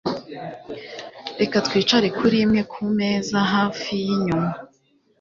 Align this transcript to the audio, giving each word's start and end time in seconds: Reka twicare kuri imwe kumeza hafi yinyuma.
Reka 1.39 1.55
twicare 1.67 2.07
kuri 2.17 2.37
imwe 2.45 2.61
kumeza 2.71 3.39
hafi 3.53 3.91
yinyuma. 4.05 4.51